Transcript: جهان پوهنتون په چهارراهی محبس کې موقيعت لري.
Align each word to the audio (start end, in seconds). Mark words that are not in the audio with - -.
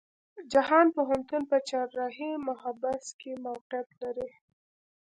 جهان 0.53 0.87
پوهنتون 0.95 1.43
په 1.51 1.57
چهارراهی 1.67 2.31
محبس 2.47 3.03
کې 3.19 3.31
موقيعت 3.45 3.89
لري. 4.01 4.29